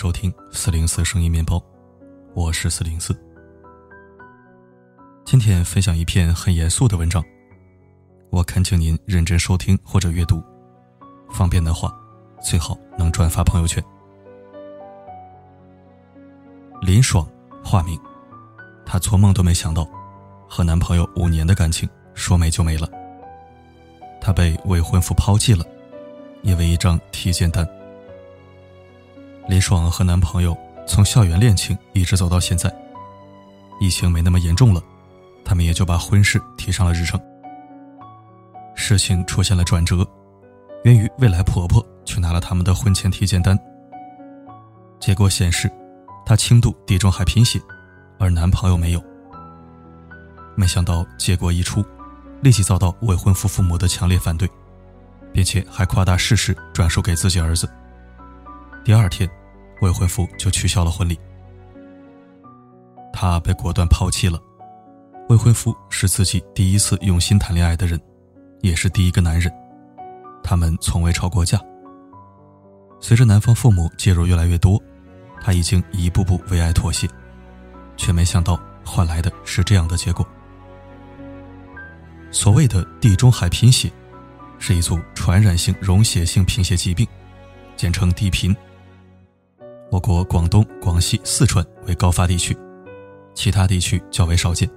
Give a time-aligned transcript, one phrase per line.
[0.00, 1.62] 收听四零四声音面包，
[2.32, 3.14] 我是四零四。
[5.26, 7.22] 今天分享一篇很严肃的文章，
[8.30, 10.42] 我恳请您认真收听或者阅读，
[11.30, 11.94] 方便的话，
[12.42, 13.84] 最好能转发朋友圈。
[16.80, 17.28] 林爽，
[17.62, 18.00] 化名，
[18.86, 19.86] 她做梦都没想到，
[20.48, 22.88] 和男朋友五年的感情说没就没了。
[24.18, 25.62] 她被未婚夫抛弃了。
[26.42, 27.68] 因为一张体检单，
[29.48, 32.72] 林爽和男朋友从校园恋情一直走到现在。
[33.80, 34.82] 疫情没那么严重了，
[35.44, 37.20] 他们也就把婚事提上了日程。
[38.74, 40.06] 事情出现了转折，
[40.84, 43.58] 源于未来婆婆去拿了他们的婚前体检单，
[44.98, 45.70] 结果显示
[46.24, 47.60] 她轻度地中海贫血，
[48.18, 49.02] 而男朋友没有。
[50.56, 51.84] 没想到结果一出，
[52.42, 54.48] 立即遭到未婚夫父母的强烈反对。
[55.32, 57.68] 并且还夸大事实转述给自己儿子。
[58.84, 59.30] 第二天，
[59.80, 61.18] 未婚夫就取消了婚礼。
[63.12, 64.40] 他被果断抛弃了。
[65.28, 68.00] 未婚夫是自己第一次用心谈恋爱的人，
[68.60, 69.52] 也是第一个男人。
[70.42, 71.60] 他们从未吵过架。
[73.00, 74.80] 随着男方父母介入越来越多，
[75.40, 77.08] 他已经一步步为爱妥协，
[77.96, 80.26] 却没想到换来的是这样的结果。
[82.30, 83.90] 所谓的地中海贫血。
[84.62, 87.08] 是一组传染性溶血性贫血疾病，
[87.78, 88.54] 简称地贫。
[89.90, 92.56] 我国广东、广西、四川为高发地区，
[93.34, 94.70] 其他地区较为少见。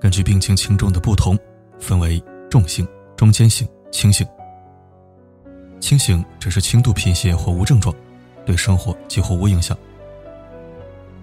[0.00, 1.38] 根据病情轻重的不同，
[1.78, 4.26] 分为重型、中间型、轻型。
[5.78, 7.94] 轻型只是轻度贫血或无症状，
[8.44, 9.78] 对生活几乎无影响。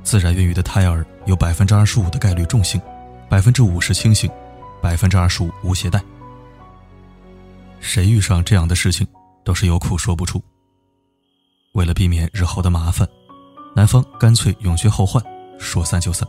[0.01, 2.79] 自然孕育的胎儿有百分之二十五的概率重型，
[3.27, 4.31] 百分之五十轻型，
[4.81, 6.01] 百分之二十五无携带。
[7.81, 9.05] 谁遇上这样的事情，
[9.43, 10.41] 都是有苦说不出。
[11.75, 13.07] 为了避免日后的麻烦，
[13.75, 15.23] 男方干脆永绝后患，
[15.59, 16.27] 说散就散。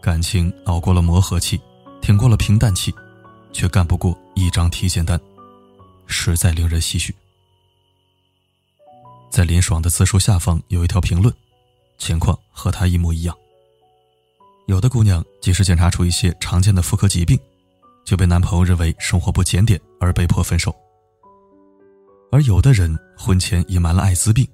[0.00, 1.60] 感情熬过了磨合期，
[2.00, 2.94] 挺过了平淡期，
[3.52, 5.18] 却干不过一张体检单，
[6.06, 7.14] 实在令人唏嘘。
[9.30, 11.34] 在林爽的自述下方有一条评论，
[11.98, 13.36] 情况和她一模一样。
[14.66, 17.38] 有的姑娘即使检查出一些常见的妇科疾病。
[18.04, 20.76] 就被男朋友认为生活不检点而被迫分手，
[22.34, 24.44] 而有的人婚前隐瞒了艾滋病，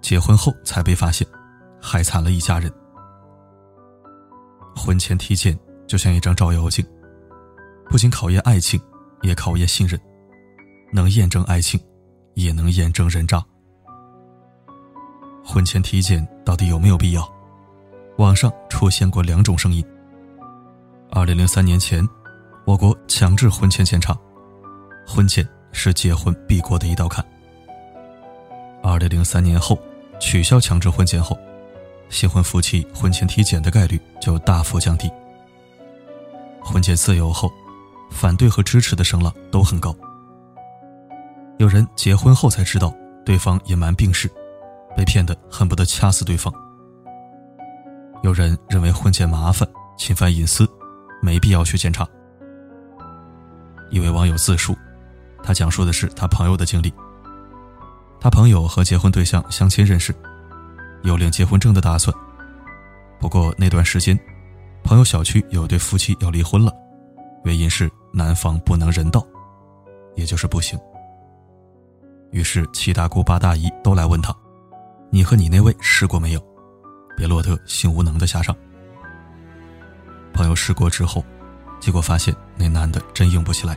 [0.00, 1.28] 结婚后才被发现，
[1.78, 2.72] 害惨了一家人。
[4.74, 5.54] 婚前体检
[5.86, 6.82] 就像一张照妖镜，
[7.90, 8.80] 不仅考验爱情，
[9.20, 10.00] 也考验信任，
[10.90, 11.78] 能验证爱情，
[12.32, 13.44] 也能验证人渣。
[15.44, 17.30] 婚前体检到底有没有必要？
[18.16, 19.84] 网上出现过两种声音。
[21.10, 22.02] 二零零三年前。
[22.64, 24.16] 我国强制婚前检查，
[25.06, 25.46] 婚前
[25.76, 27.22] 是结婚必过的一道坎。
[28.82, 29.78] 二零零三年后
[30.18, 31.38] 取消强制婚检后，
[32.08, 35.10] 新婚夫妻婚前体检的概率就大幅降低。
[36.62, 37.52] 婚检自由后，
[38.10, 39.94] 反对和支持的声浪都很高。
[41.58, 42.92] 有人结婚后才知道
[43.24, 44.30] 对方隐瞒病史，
[44.96, 46.52] 被骗得恨不得掐死对方。
[48.22, 50.66] 有人认为婚检麻烦、侵犯隐私，
[51.20, 52.08] 没必要去检查。
[53.90, 54.74] 一位网友自述，
[55.42, 56.92] 他讲述的是他朋友的经历。
[58.20, 60.14] 他朋友和结婚对象相亲认识，
[61.02, 62.14] 有领结婚证的打算。
[63.20, 64.18] 不过那段时间，
[64.82, 66.72] 朋友小区有对夫妻要离婚了，
[67.44, 69.24] 原因是男方不能人道，
[70.14, 70.78] 也就是不行。
[72.32, 74.34] 于是七大姑八大姨都来问他
[75.10, 76.40] ：“你和你那位试过没有？
[77.16, 78.54] 别落得性无能的下场。”
[80.34, 81.24] 朋友试过之后。
[81.78, 83.76] 结果发现那男的真硬不起来。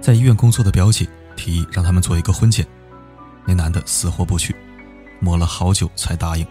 [0.00, 2.66] 在医院工作的表姐提议让他们做一个婚检，
[3.46, 4.54] 那男的死活不去，
[5.20, 6.46] 磨了好久才答应。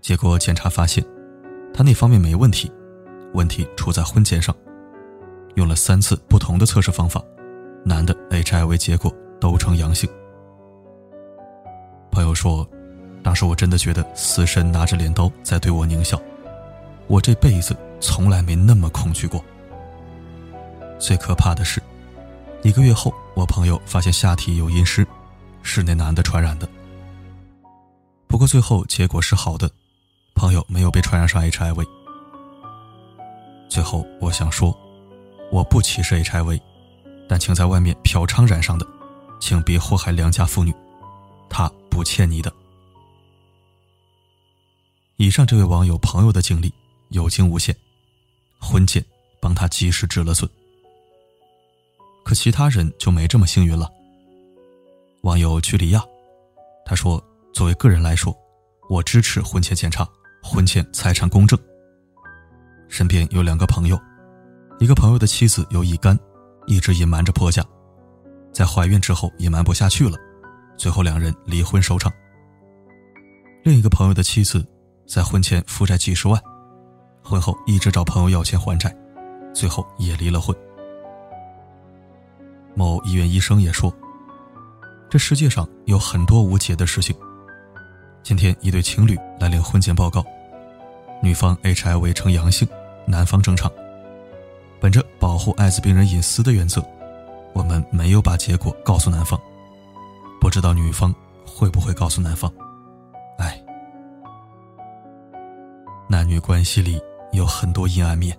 [0.00, 1.04] 结果检查发现，
[1.72, 2.70] 他那方面没问题，
[3.32, 4.54] 问题出在婚检上。
[5.54, 7.22] 用了三次不同的测试方法，
[7.84, 10.10] 男的 HIV 结果都呈阳性。
[12.10, 12.68] 朋友说，
[13.22, 16.20] 当时我真的觉得死神拿着镰刀在对我狞笑，
[17.06, 17.76] 我这辈子。
[18.00, 19.42] 从来没那么恐惧过。
[20.98, 21.80] 最可怕的是，
[22.64, 25.06] 一个月后，我朋友发现下体有阴湿，
[25.62, 26.66] 是那男的传染的。
[28.26, 29.70] 不过最后结果是好的，
[30.34, 31.86] 朋友没有被传染上 HIV。
[33.68, 34.74] 最后我想说，
[35.52, 36.58] 我不歧视 HIV，
[37.28, 38.86] 但请在外面嫖娼染上的，
[39.38, 40.74] 请别祸害良家妇女，
[41.50, 42.50] 他不欠你的。
[45.16, 46.72] 以上这位网友朋友的经历
[47.10, 47.76] 有惊无险。
[48.58, 49.04] 婚检
[49.38, 50.48] 帮他及时止了损。
[52.24, 53.88] 可其他人就没这么幸运了。
[55.22, 56.02] 网友居里亚，
[56.84, 57.22] 他说
[57.52, 58.34] ：“作为个人来说，
[58.88, 60.08] 我支持婚前检查，
[60.42, 61.58] 婚前财产公证。
[62.88, 63.98] 身边有两个朋友，
[64.78, 66.18] 一个朋友的妻子有乙肝，
[66.66, 67.64] 一直隐瞒着婆家，
[68.52, 70.16] 在怀孕之后隐瞒不下去了，
[70.76, 72.12] 最后两人离婚收场。
[73.62, 74.66] 另一个朋友的妻子
[75.06, 76.40] 在婚前负债几十万，
[77.22, 78.94] 婚后一直找朋友要钱还债，
[79.54, 80.54] 最后也离了婚。”
[82.74, 83.92] 某医院医生也说
[85.08, 87.14] ：“这世界上有很多无解的事情。
[88.22, 90.24] 今天一对情侣来领婚检报告，
[91.22, 92.66] 女方 HIV 呈阳性，
[93.06, 93.70] 男方正常。
[94.80, 96.84] 本着保护艾滋病人隐私的原则，
[97.52, 99.40] 我们没有把结果告诉男方。
[100.40, 101.14] 不知道女方
[101.46, 102.52] 会不会告诉男方？
[103.38, 103.62] 哎，
[106.08, 107.00] 男女关系里
[107.32, 108.36] 有很多阴暗面，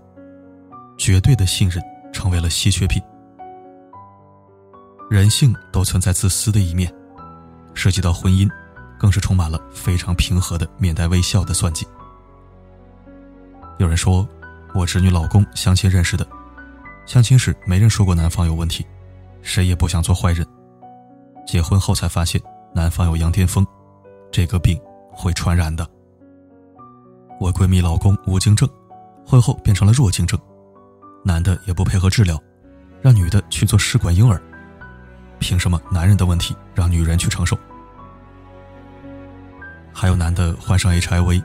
[0.98, 1.82] 绝对的信任
[2.12, 3.02] 成为了稀缺品。”
[5.10, 6.92] 人性都存在自私的一面，
[7.74, 8.50] 涉及到婚姻，
[8.98, 11.86] 更是充满了非常平和的面带微笑的算计。
[13.78, 14.28] 有人说，
[14.74, 16.28] 我侄女老公相亲认识的，
[17.06, 18.84] 相亲时没人说过男方有问题，
[19.44, 20.46] 谁也不想做坏人。
[21.46, 22.42] 结婚后才发现
[22.74, 23.66] 男方有羊癫疯，
[24.32, 24.80] 这个病
[25.12, 25.88] 会传染的。
[27.40, 28.68] 我闺蜜老公无精症，
[29.24, 30.40] 婚后变成了弱精症，
[31.24, 32.42] 男的也不配合治疗，
[33.02, 34.42] 让女的去做试管婴儿。
[35.46, 37.56] 凭什么男人的问题让女人去承受？
[39.94, 41.44] 还有男的患上 HIV，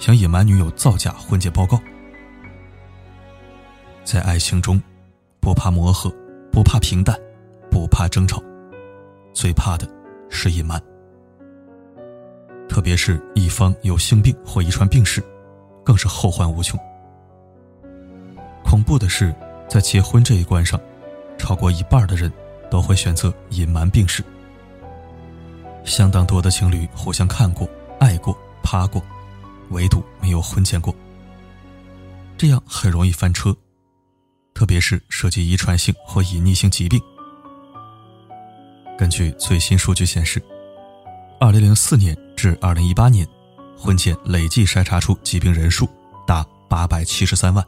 [0.00, 1.80] 想隐瞒女友造假婚检报告。
[4.02, 4.82] 在爱情中，
[5.38, 6.12] 不怕磨合，
[6.50, 7.16] 不怕平淡，
[7.70, 8.42] 不怕争吵，
[9.32, 9.88] 最怕的
[10.28, 10.82] 是隐瞒。
[12.68, 15.22] 特别是一方有性病或遗传病史，
[15.84, 16.76] 更是后患无穷。
[18.64, 19.32] 恐怖的是，
[19.68, 20.80] 在结婚这一关上，
[21.38, 22.28] 超过一半的人。
[22.70, 24.24] 都会选择隐瞒病史。
[25.84, 27.68] 相当多的情侣互相看过、
[28.00, 29.02] 爱过、趴过，
[29.70, 30.94] 唯独没有婚前过。
[32.36, 33.56] 这样很容易翻车，
[34.52, 37.00] 特别是涉及遗传性或隐匿性疾病。
[38.98, 40.42] 根据最新数据显示
[41.40, 43.28] ，2004年至2018年，
[43.78, 45.88] 婚前累计筛查出疾病人数
[46.26, 47.64] 达873万，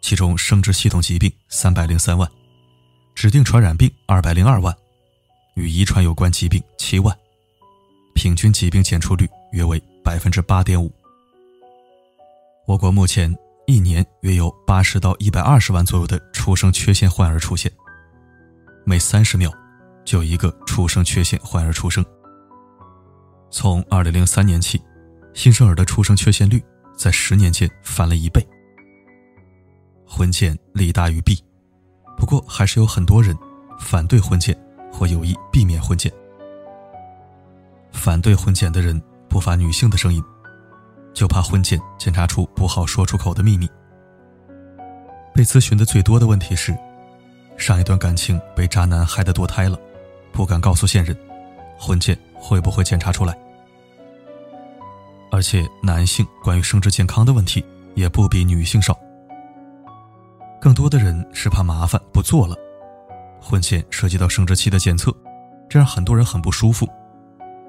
[0.00, 2.30] 其中生殖系统疾病303万。
[3.16, 4.76] 指定传染病二百零二万，
[5.54, 7.16] 与遗传有关疾病七万，
[8.14, 10.92] 平均疾病检出率约为百分之八点五。
[12.66, 13.34] 我国目前
[13.66, 17.72] 一年约有八十到一百二十万左右的出生缺陷患儿出现，
[18.84, 19.50] 每三十秒
[20.04, 22.04] 就有一个出生缺陷患儿出生。
[23.50, 24.78] 从二零零三年起，
[25.32, 26.62] 新生儿的出生缺陷率
[26.94, 28.46] 在十年间翻了一倍。
[30.06, 31.42] 婚检利大于弊。
[32.16, 33.36] 不过，还是有很多人
[33.78, 34.56] 反对婚检
[34.92, 36.10] 或有意避免婚检。
[37.92, 40.22] 反对婚检的人不乏女性的声音，
[41.12, 43.68] 就怕婚检检查出不好说出口的秘密。
[45.34, 46.76] 被咨询的最多的问题是：
[47.56, 49.78] 上一段感情被渣男害得堕胎了，
[50.32, 51.16] 不敢告诉现任，
[51.78, 53.36] 婚检会不会检查出来？
[55.30, 57.62] 而且，男性关于生殖健康的问题
[57.94, 58.98] 也不比女性少。
[60.66, 62.56] 更多的人是怕麻烦不做了，
[63.40, 65.16] 婚前涉及到生殖器的检测，
[65.68, 66.88] 这让很多人很不舒服，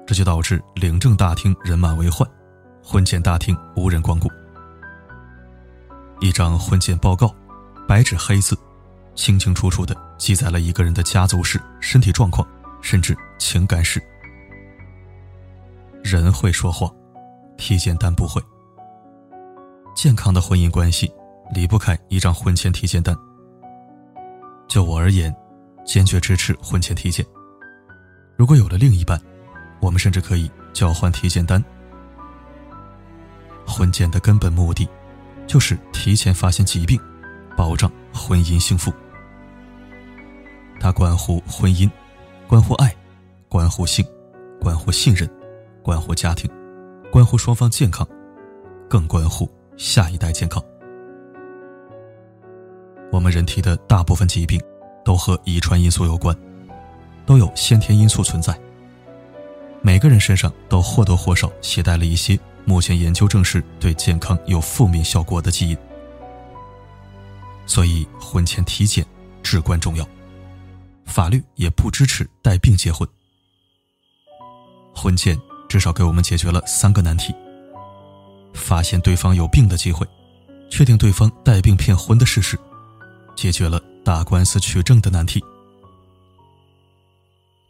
[0.04, 2.28] 这就导致领证大厅人满为患，
[2.82, 4.28] 婚检大厅无人光顾。
[6.18, 7.32] 一张婚检报告，
[7.86, 8.58] 白纸黑字，
[9.14, 12.44] 清清楚楚地记载了一个人的家族史、身体状况，
[12.82, 14.02] 甚至情感史。
[16.02, 16.92] 人会说谎，
[17.56, 18.42] 体检单不会。
[19.94, 21.08] 健康的婚姻关系。
[21.54, 23.16] 离不开一张婚前体检单。
[24.68, 25.34] 就我而言，
[25.84, 27.24] 坚决支持婚前体检。
[28.36, 29.20] 如果有了另一半，
[29.80, 31.62] 我们甚至可以交换体检单。
[33.66, 34.88] 婚检的根本目的，
[35.46, 37.00] 就是提前发现疾病，
[37.56, 38.92] 保障婚姻幸福。
[40.80, 41.90] 它关乎婚姻，
[42.46, 42.94] 关乎爱，
[43.48, 44.06] 关乎性，
[44.60, 45.28] 关乎信任，
[45.82, 46.50] 关乎家庭，
[47.10, 48.06] 关乎双方健康，
[48.88, 50.62] 更关乎下一代健康。
[53.10, 54.60] 我们人体的大部分疾病
[55.04, 56.36] 都和遗传因素有关，
[57.24, 58.58] 都有先天因素存在。
[59.80, 65.78] 每个人身上都或多或少携带了一些目前研究证实对健康有负面效果的基因，
[67.64, 69.06] 所以婚前体检
[69.42, 70.06] 至关重要。
[71.06, 73.08] 法律也不支持带病结婚。
[74.94, 77.34] 婚检至少给我们解决了三个难题：
[78.52, 80.06] 发现对方有病的机会，
[80.68, 82.58] 确定对方带病骗婚的事实。
[83.38, 85.40] 解决了打官司取证的难题。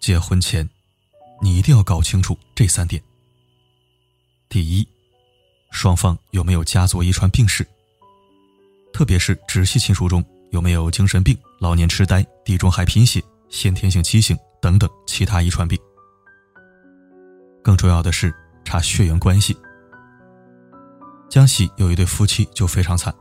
[0.01, 0.67] 结婚前，
[1.43, 3.03] 你一定要搞清楚这三点：
[4.49, 4.89] 第一，
[5.71, 7.67] 双方有没有家族遗传病史，
[8.95, 15.79] 特别是直系亲属中有没有精神病、老年痴呆、地中海贫血、先天性畸形等等其他遗传病。
[17.63, 18.35] 更重要的是
[18.65, 19.55] 查血缘关系。
[21.29, 23.15] 江西有一对夫妻就非常惨，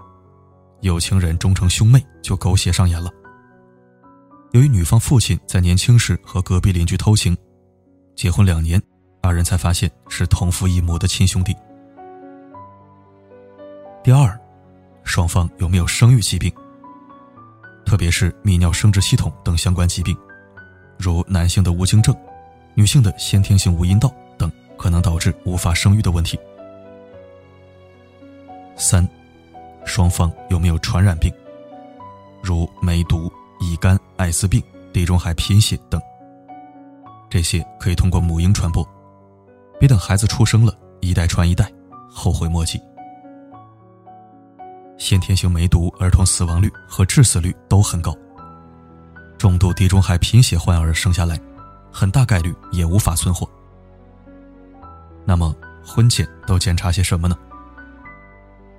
[0.82, 3.10] 有情人终成兄妹就狗血上演了。
[4.52, 7.36] 由于女方父亲在年轻时和隔壁邻居偷情，
[8.16, 8.82] 结婚两年，
[9.22, 11.56] 二人才发现是同父异母的亲兄弟。
[14.04, 14.40] 第二，
[15.04, 16.52] 双方有没有生育疾病，
[17.86, 20.18] 特别是泌尿生殖系统等相关疾病，
[20.98, 22.16] 如男性的无精症，
[22.74, 24.52] 女性的先天性无阴道等。
[24.78, 26.40] 可能导致无法生育的问题。
[28.76, 29.10] 三，
[29.88, 31.32] 双方有没有传染病，
[32.44, 34.62] 如梅毒、乙肝、艾滋病、
[34.94, 36.00] 地中海贫血等。
[37.30, 38.88] 这些可以通过母婴传播，
[39.80, 41.72] 别等孩子出生了，一代传一代，
[42.10, 42.80] 后悔莫及。
[44.98, 48.16] 先天性梅毒儿童死亡率和致死率都很高，
[49.38, 51.40] 重度地中海贫血患儿生下来，
[51.92, 53.48] 很大概率也无法存活。
[55.26, 57.38] 那么婚前都检查些什么呢？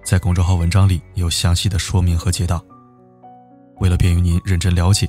[0.09, 2.59] 在公众号文章里有详细的说明和解答。
[3.77, 5.07] 为了便于您认真了解，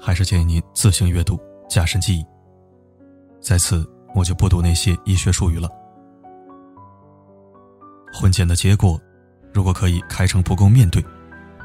[0.00, 1.36] 还是建议您自行阅读，
[1.68, 2.24] 加深记忆。
[3.40, 3.84] 在此，
[4.14, 5.68] 我就不读那些医学术语了。
[8.14, 9.00] 婚检的结果，
[9.52, 11.04] 如果可以开诚布公面对，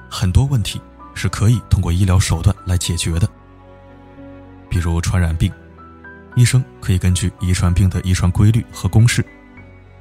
[0.09, 0.81] 很多问题
[1.13, 3.29] 是可以通过医疗手段来解决的，
[4.71, 5.53] 比如传染病。
[6.35, 9.23] 医生可以根据遗传病的遗传规律和公式，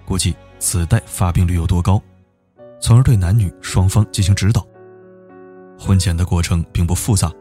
[0.07, 2.03] 估计子代发病率有多高，
[2.81, 4.67] 从而对男女双方进行指导。
[5.79, 7.33] 婚检的过程并不复杂，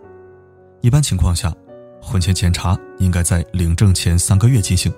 [0.82, 1.54] 一般情况下，
[2.02, 4.94] 婚前检查应该在领证前三个月进行。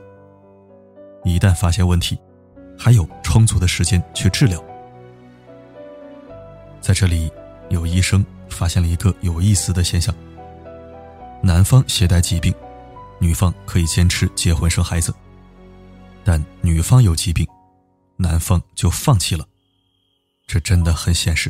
[1.24, 2.20] 一旦发现问题，
[2.78, 4.64] 还有充足的时间去治疗。
[6.80, 7.32] 在这里，
[7.70, 10.14] 有医生发现了一个有意思的现象：
[11.42, 12.54] 男方携带疾病。
[13.20, 15.14] 女方可以坚持结婚生孩子，
[16.24, 17.48] 但女方有疾病，
[18.18, 19.46] 男方就放弃了，
[20.52, 21.50] 这真的很现实。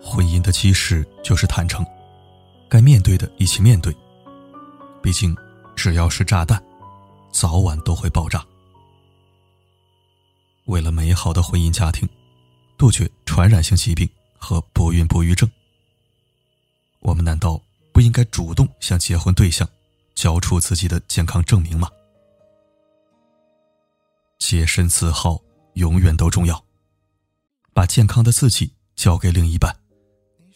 [0.00, 1.84] 婚姻的基石就是坦诚，
[2.68, 3.92] 该面对的一起面对。
[5.02, 5.36] 毕竟，
[5.74, 6.62] 只要是炸弹，
[7.32, 8.46] 早晚都会爆炸。
[10.66, 12.08] 为了美好的婚姻家庭，
[12.78, 15.50] 杜绝传染性疾病和不孕不育症，
[17.00, 17.60] 我们难道？
[17.92, 19.68] 不应该主动向结婚对象
[20.14, 21.90] 交出自己的健康证明吗？
[24.38, 25.40] 洁身自好
[25.76, 26.64] 永远都重要，
[27.74, 29.76] 把健康的自己交给另一半，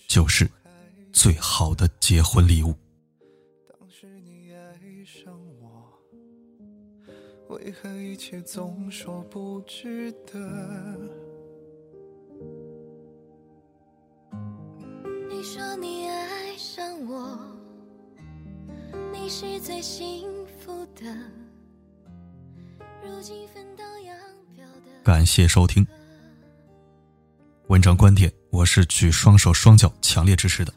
[0.09, 0.50] 就是
[1.12, 2.75] 最好的结婚礼物。
[7.50, 10.39] 为何一切总说不值得？
[15.29, 17.39] 你说你爱上我，
[19.12, 21.15] 你是最幸福的。
[23.05, 24.39] 如今分道扬镳。
[25.11, 25.85] 感谢收听。
[27.67, 30.73] 文章观点，我是举双手双脚强烈支持的。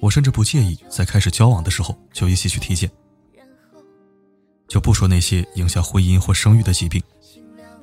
[0.00, 2.90] 我甚至不介意在开始交往的时候就一起去体检。
[4.68, 7.02] 就不说那些影响婚姻或生育的疾病，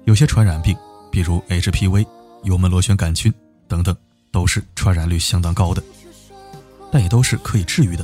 [0.06, 0.76] 有些传染病，
[1.12, 2.04] 比如 HPV、
[2.42, 3.32] 幽门螺旋杆菌
[3.68, 3.96] 等等。
[4.32, 5.84] 都是传染率相当高的，
[6.92, 8.04] 但也都是可以治愈的。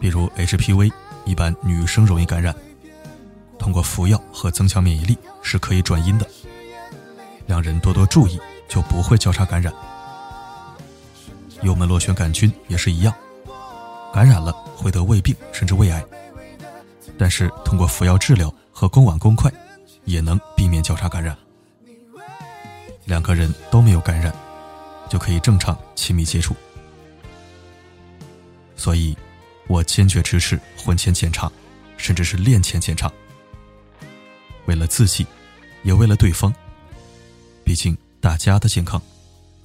[0.00, 0.90] 比如 HPV，
[1.26, 2.56] 一般女生容易感染，
[3.58, 6.26] 通过服药和增强免疫力是可以转阴的。
[7.46, 9.72] 两人多多注意，就不会交叉感染。
[11.62, 13.14] 幽门螺旋杆菌也是一样，
[14.12, 16.04] 感染了会得胃病甚至胃癌，
[17.18, 19.52] 但是通过服药治疗和公碗公筷，
[20.04, 21.36] 也能避免交叉感染。
[23.04, 24.32] 两个人都没有感染。
[25.08, 26.54] 就可以正常亲密接触，
[28.76, 29.16] 所以，
[29.66, 31.50] 我坚决支持婚前检查，
[31.96, 33.10] 甚至是恋前检查。
[34.68, 35.26] 为了自己，
[35.82, 36.54] 也为了对方，
[37.64, 39.00] 毕竟大家的健康，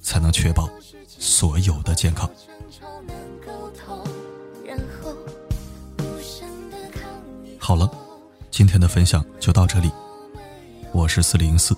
[0.00, 0.66] 才能确保
[1.06, 2.28] 所有的健康。
[7.58, 7.90] 好了，
[8.50, 9.92] 今天的分享就到这里。
[10.90, 11.76] 我是四零四，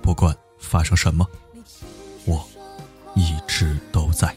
[0.00, 1.26] 不管发生什么。
[2.24, 2.42] 我
[3.14, 4.34] 一直都在。